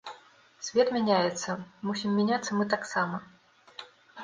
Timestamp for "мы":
2.63-2.69